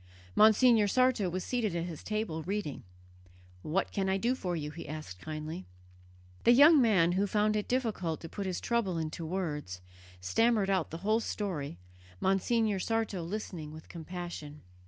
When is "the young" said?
6.43-6.81